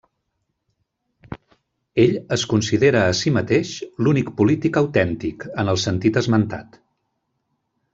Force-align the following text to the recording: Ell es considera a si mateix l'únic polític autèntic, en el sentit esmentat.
Ell 2.05 2.15
es 2.39 2.47
considera 2.55 3.05
a 3.11 3.13
si 3.21 3.35
mateix 3.37 3.77
l'únic 4.03 4.35
polític 4.43 4.83
autèntic, 4.85 5.51
en 5.65 5.75
el 5.77 5.83
sentit 5.89 6.23
esmentat. 6.27 6.87